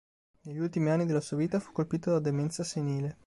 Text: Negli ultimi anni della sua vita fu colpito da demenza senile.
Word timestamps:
Negli 0.45 0.57
ultimi 0.57 0.89
anni 0.89 1.05
della 1.05 1.21
sua 1.21 1.37
vita 1.37 1.59
fu 1.59 1.71
colpito 1.73 2.09
da 2.09 2.17
demenza 2.19 2.63
senile. 2.63 3.19